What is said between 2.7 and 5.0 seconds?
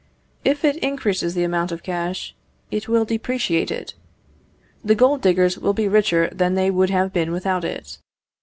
it will depreciate it. The